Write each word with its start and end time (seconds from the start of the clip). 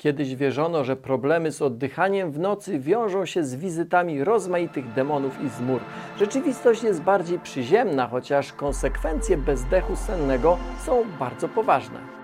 Kiedyś 0.00 0.36
wierzono, 0.36 0.84
że 0.84 0.96
problemy 0.96 1.52
z 1.52 1.62
oddychaniem 1.62 2.32
w 2.32 2.38
nocy 2.38 2.78
wiążą 2.78 3.26
się 3.26 3.44
z 3.44 3.54
wizytami 3.54 4.24
rozmaitych 4.24 4.92
demonów 4.92 5.44
i 5.44 5.48
zmór. 5.48 5.80
Rzeczywistość 6.18 6.82
jest 6.82 7.02
bardziej 7.02 7.38
przyziemna, 7.38 8.08
chociaż 8.08 8.52
konsekwencje 8.52 9.36
bezdechu 9.36 9.96
sennego 9.96 10.58
są 10.86 11.04
bardzo 11.18 11.48
poważne. 11.48 12.19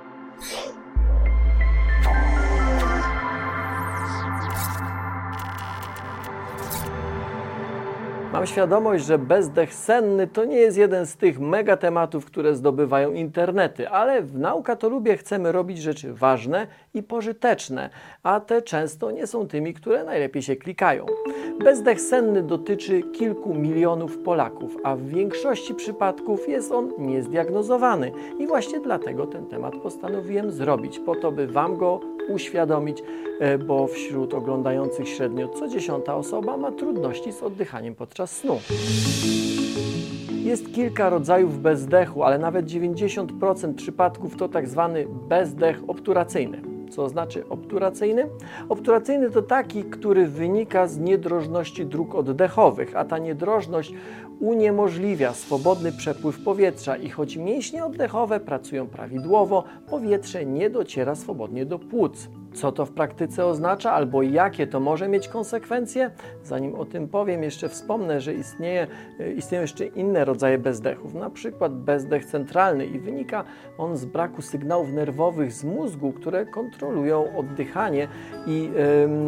Mam 8.36 8.46
świadomość, 8.46 9.04
że 9.04 9.18
bezdech 9.18 9.74
senny 9.74 10.26
to 10.26 10.44
nie 10.44 10.56
jest 10.56 10.78
jeden 10.78 11.06
z 11.06 11.16
tych 11.16 11.40
mega 11.40 11.76
tematów, 11.76 12.24
które 12.24 12.54
zdobywają 12.54 13.12
internety, 13.12 13.88
ale 13.88 14.22
w 14.22 14.38
Nauka 14.38 14.76
to 14.76 14.88
lubię 14.88 15.16
chcemy 15.16 15.52
robić 15.52 15.78
rzeczy 15.78 16.14
ważne 16.14 16.66
i 16.94 17.02
pożyteczne, 17.02 17.90
a 18.22 18.40
te 18.40 18.62
często 18.62 19.10
nie 19.10 19.26
są 19.26 19.48
tymi, 19.48 19.74
które 19.74 20.04
najlepiej 20.04 20.42
się 20.42 20.56
klikają. 20.56 21.06
Bezdech 21.64 22.00
senny 22.00 22.42
dotyczy 22.42 23.02
kilku 23.02 23.54
milionów 23.54 24.18
Polaków, 24.18 24.76
a 24.84 24.96
w 24.96 25.02
większości 25.02 25.74
przypadków 25.74 26.48
jest 26.48 26.72
on 26.72 26.92
niezdiagnozowany 26.98 28.12
i 28.38 28.46
właśnie 28.46 28.80
dlatego 28.80 29.26
ten 29.26 29.46
temat 29.46 29.76
postanowiłem 29.82 30.50
zrobić, 30.50 30.98
po 30.98 31.14
to 31.14 31.32
by 31.32 31.46
Wam 31.46 31.76
go 31.76 32.00
uświadomić, 32.28 33.02
e, 33.40 33.58
bo 33.58 33.86
wśród 33.86 34.34
oglądających 34.34 35.08
średnio 35.08 35.48
co 35.48 35.68
dziesiąta 35.68 36.16
osoba 36.16 36.56
ma 36.56 36.72
trudności 36.72 37.32
z 37.32 37.42
oddychaniem 37.42 37.94
podczas 37.94 38.25
snu. 38.26 38.60
Jest 40.44 40.74
kilka 40.74 41.08
rodzajów 41.08 41.62
bezdechu, 41.62 42.22
ale 42.22 42.38
nawet 42.38 42.66
90% 42.66 43.74
przypadków 43.74 44.36
to 44.36 44.48
tak 44.48 44.68
zwany 44.68 45.06
bezdech 45.28 45.82
obturacyjny. 45.88 46.62
Co 46.90 47.08
znaczy 47.08 47.48
obturacyjny? 47.48 48.28
Obturacyjny 48.68 49.30
to 49.30 49.42
taki, 49.42 49.84
który 49.84 50.26
wynika 50.26 50.86
z 50.86 50.98
niedrożności 50.98 51.86
dróg 51.86 52.14
oddechowych, 52.14 52.96
a 52.96 53.04
ta 53.04 53.18
niedrożność 53.18 53.92
uniemożliwia 54.40 55.32
swobodny 55.32 55.92
przepływ 55.92 56.44
powietrza 56.44 56.96
i 56.96 57.08
choć 57.08 57.36
mięśnie 57.36 57.84
oddechowe 57.84 58.40
pracują 58.40 58.86
prawidłowo, 58.86 59.64
powietrze 59.90 60.46
nie 60.46 60.70
dociera 60.70 61.14
swobodnie 61.14 61.66
do 61.66 61.78
płuc. 61.78 62.28
Co 62.56 62.72
to 62.72 62.86
w 62.86 62.92
praktyce 62.92 63.46
oznacza 63.46 63.92
albo 63.92 64.22
jakie 64.22 64.66
to 64.66 64.80
może 64.80 65.08
mieć 65.08 65.28
konsekwencje? 65.28 66.10
Zanim 66.42 66.74
o 66.74 66.84
tym 66.84 67.08
powiem, 67.08 67.42
jeszcze 67.42 67.68
wspomnę, 67.68 68.20
że 68.20 68.34
istnieje, 68.34 68.86
e, 69.20 69.32
istnieją 69.32 69.62
jeszcze 69.62 69.86
inne 69.86 70.24
rodzaje 70.24 70.58
bezdechów, 70.58 71.14
na 71.14 71.30
przykład 71.30 71.74
bezdech 71.74 72.24
centralny 72.24 72.86
i 72.86 72.98
wynika 72.98 73.44
on 73.78 73.96
z 73.96 74.04
braku 74.04 74.42
sygnałów 74.42 74.92
nerwowych 74.92 75.52
z 75.52 75.64
mózgu, 75.64 76.12
które 76.12 76.46
kontrolują 76.46 77.36
oddychanie 77.36 78.08
i 78.46 78.70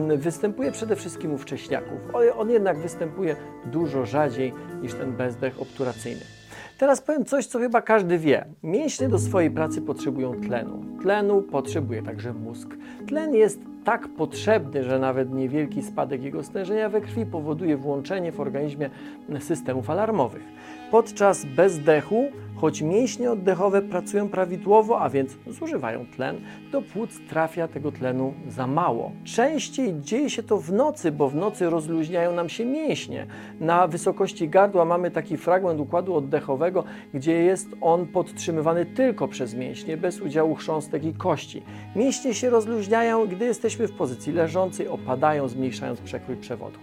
yy, 0.09 0.17
występuje 0.17 0.73
przede 0.73 0.97
wszystkim 0.97 1.34
u 1.34 1.39
wcześniaków. 1.39 1.99
On 2.39 2.51
jednak 2.51 2.79
występuje 2.79 3.37
dużo 3.67 4.06
rzadziej 4.06 4.55
niż 4.83 4.95
ten 4.95 5.12
bezdech 5.12 5.62
obturacyjny. 5.62 6.39
Teraz 6.79 7.01
powiem 7.01 7.25
coś, 7.25 7.47
co 7.47 7.59
chyba 7.59 7.83
każdy 7.83 8.19
wie. 8.19 8.47
Mięśnie 8.62 9.09
do 9.09 9.19
swojej 9.19 9.51
pracy 9.51 9.83
potrzebują 9.83 10.41
tlenu. 10.41 10.84
Tlenu 11.03 11.43
potrzebuje 11.43 12.03
także 12.03 12.33
mózg. 12.33 12.69
Tlen 13.09 13.34
jest 13.34 13.68
tak 13.89 14.08
potrzebny, 14.08 14.84
że 14.84 14.98
nawet 14.98 15.33
niewielki 15.33 15.83
spadek 15.83 16.22
jego 16.22 16.42
stężenia 16.42 16.89
we 16.89 17.00
krwi 17.00 17.27
powoduje 17.27 17.77
włączenie 17.77 18.33
w 18.33 18.41
organizmie 18.41 18.91
systemów 19.39 19.91
alarmowych. 19.91 20.42
Podczas 20.91 21.44
bezdechu, 21.44 22.28
choć 22.56 22.83
mięśnie 22.83 23.31
oddechowe 23.31 23.83
pracują 23.83 24.28
prawidłowo, 24.28 25.00
a 25.00 25.09
więc 25.09 25.36
zużywają 25.47 26.06
tlen, 26.16 26.36
do 26.72 26.83
płuc 26.83 27.20
trafia 27.28 27.69
tego 27.69 27.92
tlenu 27.92 28.34
za 28.48 28.66
mało. 28.66 29.12
Częściej 29.25 30.00
dzieje 30.00 30.31
się 30.31 30.42
to 30.42 30.56
w 30.56 30.72
nocy, 30.72 31.12
bo 31.12 31.28
w 31.28 31.34
nocy 31.34 31.70
rozluźniają 31.70 32.33
nam 32.33 32.48
się 32.48 32.64
mięśnie. 32.64 33.27
Na 33.61 33.86
wysokości 33.86 34.48
gardła 34.48 34.84
mamy 34.84 35.11
taki 35.11 35.36
fragment 35.36 35.81
układu 35.81 36.14
oddechowego, 36.14 36.84
gdzie 37.15 37.32
jest 37.32 37.69
on 37.81 38.06
podtrzymywany 38.06 38.87
tylko 38.87 39.28
przez 39.28 39.54
mięśnie, 39.54 39.97
bez 39.97 40.21
udziału 40.21 40.54
chrząstek 40.54 41.04
i 41.04 41.15
kości. 41.15 41.62
Mięśnie 41.97 42.34
się 42.34 42.50
rozluźniają, 42.50 43.27
gdy 43.27 43.44
jesteśmy 43.44 43.78
w 43.87 43.93
pozycji 43.93 44.33
leżącej, 44.33 44.89
opadają, 44.89 45.49
zmniejszając 45.49 46.00
przekrój 46.00 46.37
przewodu. 46.37 46.78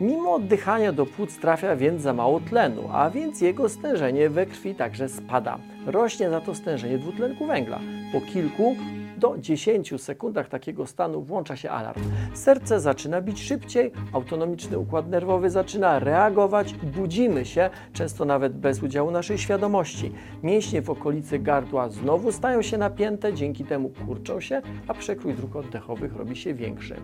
Mimo 0.00 0.34
oddychania 0.34 0.92
do 0.92 1.06
płuc 1.06 1.38
trafia 1.38 1.76
więc 1.76 2.02
za 2.02 2.12
mało 2.12 2.40
tlenu, 2.40 2.82
a 2.92 3.10
więc 3.10 3.40
jego 3.40 3.68
stężenie 3.68 4.30
we 4.30 4.46
krwi 4.46 4.74
także 4.74 5.08
spada. 5.08 5.58
Rośnie 5.86 6.30
za 6.30 6.40
to 6.40 6.54
stężenie 6.54 6.98
dwutlenku 6.98 7.46
węgla. 7.46 7.80
Po 8.12 8.20
kilku 8.20 8.76
do 9.20 9.38
10 9.38 10.02
sekundach 10.02 10.48
takiego 10.48 10.86
stanu 10.86 11.22
włącza 11.22 11.56
się 11.56 11.70
alarm. 11.70 12.02
Serce 12.34 12.80
zaczyna 12.80 13.20
bić 13.20 13.42
szybciej, 13.42 13.92
autonomiczny 14.12 14.78
układ 14.78 15.08
nerwowy 15.08 15.50
zaczyna 15.50 15.98
reagować, 15.98 16.74
budzimy 16.74 17.44
się, 17.44 17.70
często 17.92 18.24
nawet 18.24 18.52
bez 18.52 18.82
udziału 18.82 19.10
naszej 19.10 19.38
świadomości. 19.38 20.12
Mięśnie 20.42 20.82
w 20.82 20.90
okolicy 20.90 21.38
gardła 21.38 21.88
znowu 21.88 22.32
stają 22.32 22.62
się 22.62 22.78
napięte, 22.78 23.34
dzięki 23.34 23.64
temu 23.64 23.90
kurczą 24.06 24.40
się, 24.40 24.62
a 24.88 24.94
przekrój 24.94 25.34
dróg 25.34 25.56
oddechowych 25.56 26.16
robi 26.16 26.36
się 26.36 26.54
większy. 26.54 26.96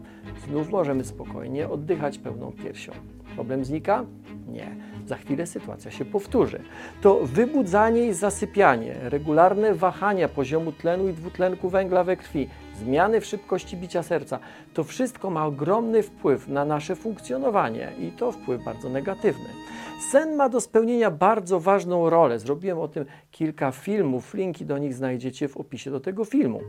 Znów 0.49 0.71
możemy 0.71 1.05
spokojnie 1.05 1.69
oddychać 1.69 2.19
pełną 2.19 2.53
piersią. 2.53 2.93
Problem 3.35 3.65
znika? 3.65 4.05
Nie. 4.49 4.77
Za 5.07 5.17
chwilę 5.17 5.47
sytuacja 5.47 5.91
się 5.91 6.05
powtórzy. 6.05 6.61
To 7.01 7.21
wybudzanie 7.23 8.07
i 8.07 8.13
zasypianie, 8.13 8.95
regularne 9.03 9.75
wahania 9.75 10.29
poziomu 10.29 10.73
tlenu 10.73 11.09
i 11.09 11.13
dwutlenku 11.13 11.69
węgla 11.69 12.05
krwi, 12.17 12.49
zmiany 12.75 13.21
w 13.21 13.27
szybkości 13.27 13.77
bicia 13.77 14.03
serca, 14.03 14.39
to 14.75 14.85
wszystko 14.85 15.31
ma 15.31 15.47
ogromny 15.47 16.03
wpływ 16.03 16.49
na 16.49 16.65
nasze 16.65 16.97
funkcjonowanie 16.97 17.93
i 18.01 18.11
to 18.11 18.33
wpływ 18.33 18.65
bardzo 18.65 18.89
negatywny. 18.89 19.49
Sen 20.11 20.37
ma 20.37 20.49
do 20.49 20.61
spełnienia 20.61 21.11
bardzo 21.11 21.61
ważną 21.61 22.11
rolę. 22.11 22.39
Zrobiłem 22.39 22.79
o 22.79 22.89
tym 22.89 23.05
kilka 23.31 23.73
filmów, 23.73 24.35
linki 24.35 24.65
do 24.65 24.79
nich 24.79 24.95
znajdziecie 24.95 25.49
w 25.49 25.57
opisie 25.57 25.91
do 25.91 26.01
tego 26.01 26.25
filmu. 26.25 26.61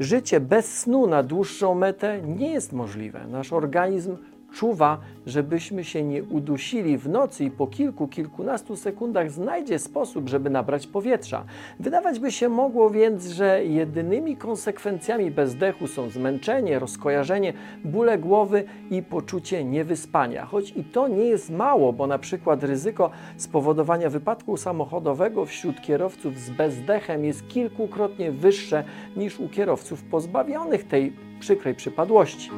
Życie 0.00 0.40
bez 0.40 0.78
snu 0.78 1.06
na 1.06 1.22
dłuższą 1.22 1.74
metę 1.74 2.22
nie 2.22 2.52
jest 2.52 2.72
możliwe. 2.72 3.26
Nasz 3.26 3.52
organizm 3.52 4.16
czuwa, 4.54 4.98
żebyśmy 5.26 5.84
się 5.84 6.02
nie 6.02 6.22
udusili 6.22 6.98
w 6.98 7.08
nocy 7.08 7.44
i 7.44 7.50
po 7.50 7.66
kilku, 7.66 8.08
kilkunastu 8.08 8.76
sekundach 8.76 9.30
znajdzie 9.30 9.78
sposób, 9.78 10.28
żeby 10.28 10.50
nabrać 10.50 10.86
powietrza. 10.86 11.44
Wydawać 11.80 12.18
by 12.18 12.32
się 12.32 12.48
mogło 12.48 12.90
więc, 12.90 13.26
że 13.26 13.64
jedynymi 13.64 14.36
konsekwencjami 14.36 15.30
bezdechu 15.30 15.86
są 15.86 16.10
zmęczenie, 16.10 16.78
rozkojarzenie, 16.78 17.52
bóle 17.84 18.18
głowy 18.18 18.64
i 18.90 19.02
poczucie 19.02 19.64
niewyspania. 19.64 20.46
Choć 20.46 20.72
i 20.76 20.84
to 20.84 21.08
nie 21.08 21.24
jest 21.24 21.50
mało, 21.50 21.92
bo 21.92 22.06
na 22.06 22.18
przykład 22.18 22.62
ryzyko 22.62 23.10
spowodowania 23.36 24.10
wypadku 24.10 24.56
samochodowego 24.56 25.44
wśród 25.44 25.80
kierowców 25.80 26.38
z 26.38 26.50
bezdechem 26.50 27.24
jest 27.24 27.48
kilkukrotnie 27.48 28.32
wyższe 28.32 28.84
niż 29.16 29.40
u 29.40 29.48
kierowców 29.48 30.04
pozbawionych 30.04 30.88
tej 30.88 31.25
przykrej 31.40 31.74
przypadłości. 31.74 32.50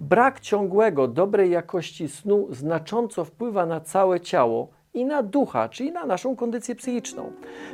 Brak 0.00 0.40
ciągłego, 0.40 1.08
dobrej 1.08 1.50
jakości 1.50 2.08
snu 2.08 2.46
znacząco 2.50 3.24
wpływa 3.24 3.66
na 3.66 3.80
całe 3.80 4.20
ciało 4.20 4.75
i 4.96 5.04
na 5.04 5.22
ducha, 5.22 5.68
czyli 5.68 5.92
na 5.92 6.06
naszą 6.06 6.36
kondycję 6.36 6.74
psychiczną. 6.74 7.32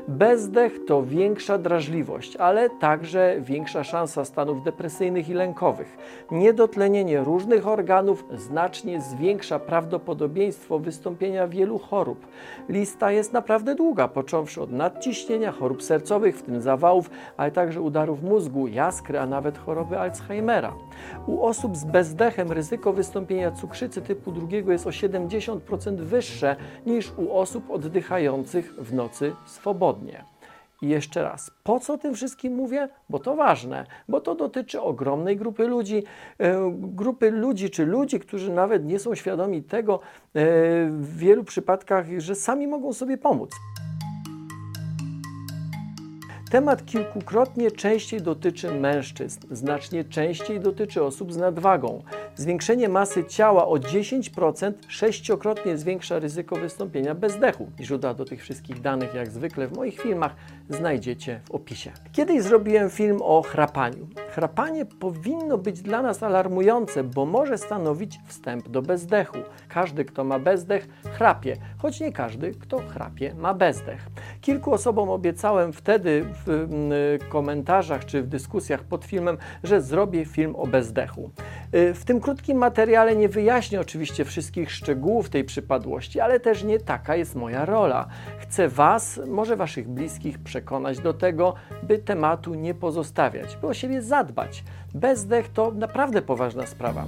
Bezdech 0.08 0.84
to 0.86 1.02
większa 1.02 1.58
drażliwość, 1.58 2.36
ale 2.36 2.70
także 2.70 3.36
większa 3.40 3.84
szansa 3.84 4.24
stanów 4.24 4.64
depresyjnych 4.64 5.28
i 5.28 5.34
lękowych. 5.34 5.96
Niedotlenienie 6.30 7.20
różnych 7.20 7.68
organów 7.68 8.24
znacznie 8.34 9.00
zwiększa 9.00 9.58
prawdopodobieństwo 9.58 10.78
wystąpienia 10.78 11.48
wielu 11.48 11.78
chorób. 11.78 12.26
Lista 12.68 13.12
jest 13.12 13.32
naprawdę 13.32 13.74
długa, 13.74 14.08
począwszy 14.08 14.62
od 14.62 14.72
nadciśnienia, 14.72 15.52
chorób 15.52 15.82
sercowych, 15.82 16.38
w 16.38 16.42
tym 16.42 16.60
zawałów, 16.60 17.10
ale 17.36 17.50
także 17.50 17.80
udarów 17.80 18.22
mózgu, 18.22 18.68
jaskry, 18.68 19.20
a 19.20 19.26
nawet 19.26 19.58
choroby 19.58 19.98
Alzheimera. 19.98 20.74
U 21.26 21.42
osób 21.42 21.76
z 21.76 21.84
bezdechem 21.84 22.52
ryzyko 22.52 22.92
wystąpienia 22.92 23.50
cukrzycy 23.50 24.02
typu 24.02 24.32
drugiego 24.32 24.72
jest 24.72 24.86
o 24.86 24.90
70% 24.90 25.96
wyższe 25.96 26.56
niż 26.86 27.11
u 27.16 27.32
osób 27.32 27.70
oddychających 27.70 28.74
w 28.74 28.94
nocy 28.94 29.32
swobodnie. 29.46 30.24
I 30.82 30.88
jeszcze 30.88 31.22
raz, 31.22 31.50
po 31.64 31.80
co 31.80 31.98
tym 31.98 32.14
wszystkim 32.14 32.54
mówię? 32.54 32.88
Bo 33.08 33.18
to 33.18 33.36
ważne, 33.36 33.86
bo 34.08 34.20
to 34.20 34.34
dotyczy 34.34 34.80
ogromnej 34.80 35.36
grupy 35.36 35.66
ludzi, 35.66 36.04
e, 36.38 36.72
grupy 36.74 37.30
ludzi 37.30 37.70
czy 37.70 37.86
ludzi, 37.86 38.20
którzy 38.20 38.52
nawet 38.52 38.84
nie 38.84 38.98
są 38.98 39.14
świadomi 39.14 39.62
tego 39.62 39.94
e, 39.94 40.00
w 40.90 41.16
wielu 41.16 41.44
przypadkach, 41.44 42.06
że 42.18 42.34
sami 42.34 42.66
mogą 42.66 42.92
sobie 42.92 43.18
pomóc. 43.18 43.50
Temat 46.52 46.84
kilkukrotnie 46.86 47.70
częściej 47.70 48.22
dotyczy 48.22 48.74
mężczyzn, 48.74 49.40
znacznie 49.50 50.04
częściej 50.04 50.60
dotyczy 50.60 51.02
osób 51.02 51.32
z 51.32 51.36
nadwagą. 51.36 52.02
Zwiększenie 52.36 52.88
masy 52.88 53.24
ciała 53.24 53.68
o 53.68 53.74
10% 53.74 54.72
sześciokrotnie 54.88 55.78
zwiększa 55.78 56.18
ryzyko 56.18 56.56
wystąpienia 56.56 57.14
bezdechu. 57.14 57.70
Źródła 57.80 58.14
do 58.14 58.24
tych 58.24 58.42
wszystkich 58.42 58.80
danych, 58.80 59.14
jak 59.14 59.30
zwykle 59.30 59.68
w 59.68 59.76
moich 59.76 60.00
filmach, 60.00 60.34
znajdziecie 60.68 61.40
w 61.44 61.50
opisie. 61.50 61.90
Kiedyś 62.12 62.42
zrobiłem 62.42 62.90
film 62.90 63.18
o 63.22 63.42
chrapaniu. 63.42 64.06
Chrapanie 64.30 64.86
powinno 64.86 65.58
być 65.58 65.82
dla 65.82 66.02
nas 66.02 66.22
alarmujące, 66.22 67.04
bo 67.04 67.26
może 67.26 67.58
stanowić 67.58 68.20
wstęp 68.26 68.68
do 68.68 68.82
bezdechu. 68.82 69.38
Każdy, 69.68 70.04
kto 70.04 70.24
ma 70.24 70.38
bezdech, 70.38 70.88
chrapie, 71.12 71.56
choć 71.78 72.00
nie 72.00 72.12
każdy, 72.12 72.50
kto 72.50 72.78
chrapie, 72.78 73.34
ma 73.34 73.54
bezdech. 73.54 74.08
Kilku 74.42 74.72
osobom 74.72 75.10
obiecałem 75.10 75.72
wtedy 75.72 76.24
w 76.44 76.48
mm, 76.48 76.92
komentarzach 77.28 78.04
czy 78.04 78.22
w 78.22 78.26
dyskusjach 78.26 78.84
pod 78.84 79.04
filmem, 79.04 79.38
że 79.64 79.80
zrobię 79.80 80.24
film 80.24 80.56
o 80.56 80.66
bezdechu. 80.66 81.30
Y, 81.74 81.94
W 81.94 82.04
tym 82.04 82.20
krótkim 82.20 82.58
materiale 82.58 83.16
nie 83.16 83.28
wyjaśnię 83.28 83.80
oczywiście 83.80 84.24
wszystkich 84.24 84.72
szczegółów 84.72 85.30
tej 85.30 85.44
przypadłości, 85.44 86.20
ale 86.20 86.40
też 86.40 86.64
nie 86.64 86.78
taka 86.78 87.16
jest 87.16 87.34
moja 87.34 87.64
rola. 87.64 88.06
Chcę 88.38 88.68
Was, 88.68 89.20
może 89.26 89.56
Waszych 89.56 89.88
bliskich, 89.88 90.38
przekonać 90.38 90.98
do 90.98 91.14
tego, 91.14 91.54
by 91.82 91.98
tematu 91.98 92.54
nie 92.54 92.74
pozostawiać, 92.74 93.56
by 93.56 93.66
o 93.66 93.74
siebie 93.74 94.02
zadbać. 94.02 94.64
Bezdech 94.94 95.48
to 95.48 95.70
naprawdę 95.70 96.22
poważna 96.22 96.66
sprawa. 96.66 97.06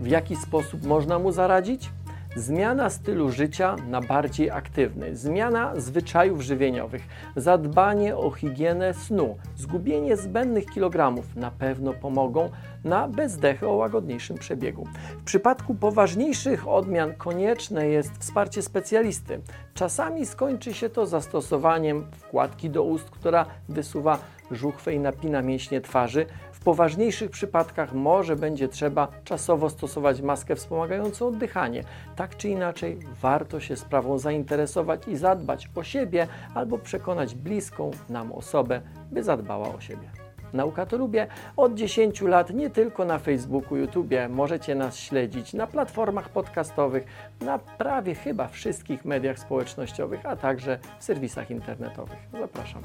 W 0.00 0.06
jaki 0.06 0.36
sposób 0.36 0.84
można 0.86 1.18
mu 1.18 1.32
zaradzić? 1.32 1.90
Zmiana 2.36 2.90
stylu 2.90 3.30
życia 3.30 3.76
na 3.88 4.00
bardziej 4.00 4.50
aktywny, 4.50 5.16
zmiana 5.16 5.72
zwyczajów 5.76 6.40
żywieniowych, 6.40 7.02
zadbanie 7.36 8.16
o 8.16 8.30
higienę 8.30 8.94
snu, 8.94 9.36
zgubienie 9.56 10.16
zbędnych 10.16 10.66
kilogramów 10.66 11.36
na 11.36 11.50
pewno 11.50 11.92
pomogą 11.92 12.50
na 12.84 13.08
bezdechy 13.08 13.68
o 13.68 13.72
łagodniejszym 13.72 14.38
przebiegu. 14.38 14.86
W 15.20 15.24
przypadku 15.24 15.74
poważniejszych 15.74 16.68
odmian 16.68 17.14
konieczne 17.14 17.88
jest 17.88 18.12
wsparcie 18.18 18.62
specjalisty. 18.62 19.40
Czasami 19.74 20.26
skończy 20.26 20.74
się 20.74 20.88
to 20.88 21.06
zastosowaniem 21.06 22.06
wkładki 22.12 22.70
do 22.70 22.82
ust, 22.82 23.10
która 23.10 23.46
wysuwa 23.68 24.18
żuchwę 24.50 24.94
i 24.94 24.98
napina 24.98 25.42
mięśnie 25.42 25.80
twarzy. 25.80 26.26
Poważniejszych 26.64 27.30
przypadkach 27.30 27.92
może 27.92 28.36
będzie 28.36 28.68
trzeba 28.68 29.08
czasowo 29.24 29.70
stosować 29.70 30.20
maskę 30.20 30.56
wspomagającą 30.56 31.26
oddychanie. 31.26 31.84
Tak 32.16 32.36
czy 32.36 32.48
inaczej, 32.48 32.98
warto 33.22 33.60
się 33.60 33.76
sprawą 33.76 34.18
zainteresować 34.18 35.08
i 35.08 35.16
zadbać 35.16 35.68
o 35.74 35.82
siebie 35.82 36.26
albo 36.54 36.78
przekonać 36.78 37.34
bliską 37.34 37.90
nam 38.08 38.32
osobę, 38.32 38.80
by 39.12 39.22
zadbała 39.22 39.74
o 39.74 39.80
siebie. 39.80 40.10
Nauka 40.52 40.86
to 40.86 40.96
lubię 40.96 41.26
od 41.56 41.74
10 41.74 42.20
lat 42.20 42.50
nie 42.50 42.70
tylko 42.70 43.04
na 43.04 43.18
Facebooku, 43.18 43.76
YouTubie. 43.76 44.28
Możecie 44.28 44.74
nas 44.74 44.96
śledzić 44.96 45.52
na 45.52 45.66
platformach 45.66 46.28
podcastowych, 46.28 47.04
na 47.40 47.58
prawie 47.58 48.14
chyba 48.14 48.48
wszystkich 48.48 49.04
mediach 49.04 49.38
społecznościowych, 49.38 50.26
a 50.26 50.36
także 50.36 50.78
w 50.98 51.04
serwisach 51.04 51.50
internetowych. 51.50 52.18
Zapraszam. 52.40 52.82